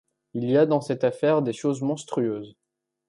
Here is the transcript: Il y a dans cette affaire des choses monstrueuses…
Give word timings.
Il 0.33 0.49
y 0.49 0.57
a 0.57 0.65
dans 0.65 0.81
cette 0.81 1.03
affaire 1.03 1.43
des 1.43 1.53
choses 1.53 1.83
monstrueuses… 1.83 2.55